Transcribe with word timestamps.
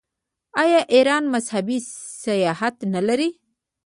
آیا 0.63 0.81
ایران 0.95 1.23
مذهبي 1.33 1.77
سیاحت 2.23 2.75
نلري؟ 2.93 3.29